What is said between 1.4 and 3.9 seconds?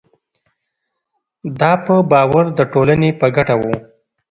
دا په باور د ټولنې په ګټه وو.